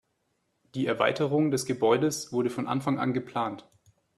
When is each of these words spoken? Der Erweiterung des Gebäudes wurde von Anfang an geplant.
Der 0.73 0.87
Erweiterung 0.87 1.51
des 1.51 1.67
Gebäudes 1.67 2.33
wurde 2.33 2.49
von 2.49 2.65
Anfang 2.67 2.97
an 2.97 3.13
geplant. 3.13 3.69